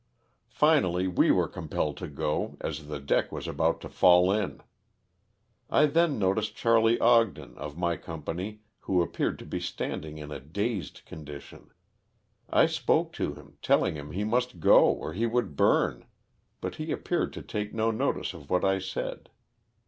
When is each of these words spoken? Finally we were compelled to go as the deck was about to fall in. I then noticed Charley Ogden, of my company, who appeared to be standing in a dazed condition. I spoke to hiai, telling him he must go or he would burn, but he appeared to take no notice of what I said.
Finally 0.49 1.07
we 1.07 1.29
were 1.29 1.47
compelled 1.47 1.95
to 1.95 2.07
go 2.07 2.57
as 2.59 2.87
the 2.87 2.99
deck 2.99 3.31
was 3.31 3.47
about 3.47 3.79
to 3.79 3.87
fall 3.87 4.31
in. 4.31 4.59
I 5.69 5.85
then 5.85 6.17
noticed 6.17 6.55
Charley 6.55 6.99
Ogden, 6.99 7.55
of 7.55 7.77
my 7.77 7.97
company, 7.97 8.61
who 8.79 9.03
appeared 9.03 9.37
to 9.37 9.45
be 9.45 9.59
standing 9.59 10.17
in 10.17 10.31
a 10.31 10.39
dazed 10.39 11.05
condition. 11.05 11.69
I 12.49 12.65
spoke 12.65 13.13
to 13.13 13.35
hiai, 13.35 13.53
telling 13.61 13.93
him 13.93 14.09
he 14.09 14.23
must 14.23 14.59
go 14.59 14.85
or 14.87 15.13
he 15.13 15.27
would 15.27 15.55
burn, 15.55 16.07
but 16.61 16.77
he 16.77 16.91
appeared 16.91 17.31
to 17.33 17.43
take 17.43 17.71
no 17.71 17.91
notice 17.91 18.33
of 18.33 18.49
what 18.49 18.65
I 18.65 18.79
said. 18.79 19.29